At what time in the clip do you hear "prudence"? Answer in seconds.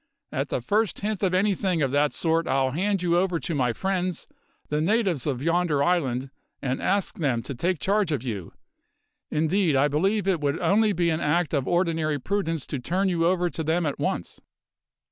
12.17-12.65